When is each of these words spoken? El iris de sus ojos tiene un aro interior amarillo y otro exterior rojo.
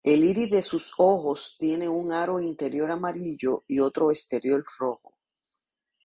El 0.03 0.23
iris 0.23 0.49
de 0.49 0.63
sus 0.63 0.95
ojos 0.97 1.57
tiene 1.59 1.87
un 1.87 2.11
aro 2.11 2.39
interior 2.39 2.89
amarillo 2.89 3.65
y 3.67 3.79
otro 3.81 4.09
exterior 4.09 4.65
rojo. 4.79 5.13